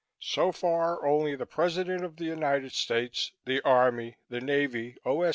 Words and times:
So 0.23 0.51
far, 0.51 1.05
only 1.05 1.35
the 1.35 1.45
President 1.45 2.03
of 2.03 2.15
the 2.15 2.23
United 2.23 2.71
States, 2.71 3.33
the 3.45 3.61
Army, 3.63 4.17
the 4.29 4.41
Navy, 4.41 4.97
O. 5.05 5.21